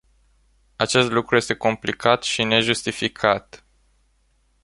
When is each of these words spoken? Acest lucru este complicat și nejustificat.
Acest 0.75 1.09
lucru 1.09 1.35
este 1.35 1.53
complicat 1.55 2.23
și 2.23 2.43
nejustificat. 2.43 3.65